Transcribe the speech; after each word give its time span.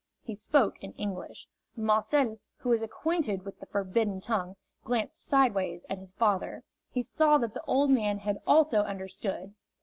He 0.23 0.33
spoke 0.33 0.81
in 0.83 0.93
English. 0.93 1.47
Marcel, 1.75 2.39
who 2.57 2.69
was 2.69 2.81
acquainted 2.81 3.45
with 3.45 3.59
the 3.59 3.67
forbidden 3.67 4.19
tongue, 4.19 4.55
glanced 4.83 5.23
sidewise 5.23 5.85
at 5.91 5.99
his 5.99 6.09
father. 6.13 6.63
He 6.89 7.03
saw 7.03 7.37
that 7.37 7.53
the 7.53 7.61
old 7.67 7.91
man 7.91 8.17
had 8.17 8.39
also 8.47 8.79
understood. 8.79 9.53